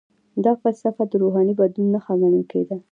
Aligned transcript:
دا 0.45 0.53
فلسفه 0.61 1.03
د 1.07 1.13
روحاني 1.21 1.53
بدلون 1.59 1.87
نښه 1.93 2.13
ګڼل 2.21 2.43
کیده. 2.51 2.75